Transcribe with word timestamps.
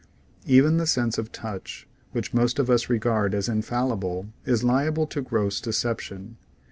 Even 0.47 0.77
the 0.77 0.87
sense 0.87 1.19
of 1.19 1.31
touch, 1.31 1.87
which 2.11 2.33
most 2.33 2.57
of 2.57 2.71
us 2.71 2.89
regard 2.89 3.35
as 3.35 3.47
infallible, 3.47 4.25
is 4.47 4.63
liable 4.63 5.05
to 5.05 5.21
gross 5.21 5.61
deception. 5.61 6.37